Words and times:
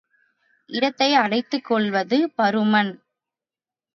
இடத்தை 0.69 1.09
அடைத்துக் 1.15 1.65
கொள்வது 1.65 2.17
பருமன். 2.37 2.91